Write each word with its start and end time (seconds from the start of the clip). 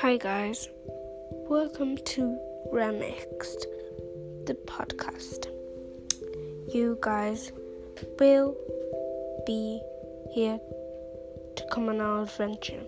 Hi, 0.00 0.16
guys. 0.16 0.68
Welcome 1.50 1.96
to 1.96 2.38
Remixed, 2.72 3.64
the 4.46 4.54
podcast. 4.54 5.48
You 6.72 6.96
guys 7.02 7.50
will 8.20 8.56
be 9.44 9.82
here 10.30 10.60
to 11.56 11.66
come 11.72 11.88
on 11.88 12.00
our 12.00 12.22
adventure. 12.22 12.84